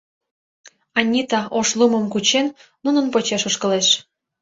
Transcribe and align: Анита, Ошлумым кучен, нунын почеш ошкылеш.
Анита, 0.99 1.41
Ошлумым 1.59 2.05
кучен, 2.13 2.47
нунын 2.83 3.05
почеш 3.13 3.43
ошкылеш. 3.49 3.87